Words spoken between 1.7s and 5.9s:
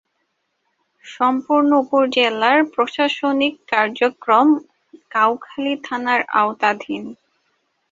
উপজেলার প্রশাসনিক কার্যক্রম কাউখালী